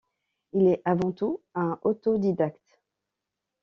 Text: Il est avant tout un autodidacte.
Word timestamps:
Il 0.53 0.65
est 0.65 0.81
avant 0.83 1.11
tout 1.11 1.43
un 1.53 1.77
autodidacte. 1.83 2.79